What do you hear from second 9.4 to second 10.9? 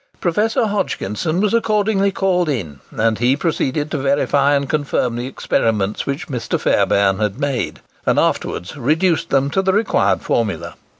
to the required formula.